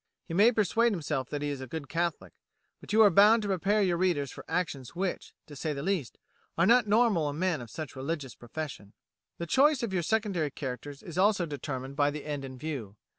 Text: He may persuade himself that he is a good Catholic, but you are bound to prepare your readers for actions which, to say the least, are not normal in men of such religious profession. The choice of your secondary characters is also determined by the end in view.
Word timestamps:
He 0.25 0.33
may 0.33 0.51
persuade 0.51 0.93
himself 0.93 1.29
that 1.29 1.43
he 1.43 1.49
is 1.49 1.61
a 1.61 1.67
good 1.67 1.87
Catholic, 1.87 2.33
but 2.79 2.91
you 2.91 3.03
are 3.03 3.11
bound 3.11 3.43
to 3.43 3.47
prepare 3.49 3.83
your 3.83 3.97
readers 3.97 4.31
for 4.31 4.43
actions 4.47 4.95
which, 4.95 5.35
to 5.45 5.55
say 5.55 5.73
the 5.73 5.83
least, 5.83 6.17
are 6.57 6.65
not 6.65 6.87
normal 6.87 7.29
in 7.29 7.37
men 7.37 7.61
of 7.61 7.69
such 7.69 7.95
religious 7.95 8.33
profession. 8.33 8.93
The 9.37 9.45
choice 9.45 9.83
of 9.83 9.93
your 9.93 10.01
secondary 10.01 10.49
characters 10.49 11.03
is 11.03 11.19
also 11.19 11.45
determined 11.45 11.97
by 11.97 12.09
the 12.09 12.25
end 12.25 12.43
in 12.43 12.57
view. 12.57 12.95